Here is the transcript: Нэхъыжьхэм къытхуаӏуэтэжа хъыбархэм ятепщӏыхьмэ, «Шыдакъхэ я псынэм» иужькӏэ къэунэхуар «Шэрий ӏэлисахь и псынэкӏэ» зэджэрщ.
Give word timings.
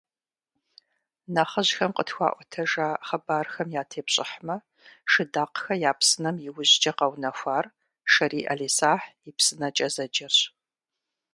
Нэхъыжьхэм 1.33 1.91
къытхуаӏуэтэжа 1.97 2.87
хъыбархэм 3.07 3.69
ятепщӏыхьмэ, 3.81 4.55
«Шыдакъхэ 5.11 5.73
я 5.89 5.93
псынэм» 5.99 6.37
иужькӏэ 6.47 6.91
къэунэхуар 6.97 7.65
«Шэрий 8.11 8.45
ӏэлисахь 8.49 9.05
и 9.29 9.31
псынэкӏэ» 9.37 9.87
зэджэрщ. 9.95 10.37